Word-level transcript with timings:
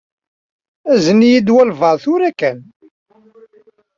Azen-iyi-d 0.93 1.47
walebɛaḍ 1.55 1.97
tura 2.03 2.27
yakan. 2.29 2.59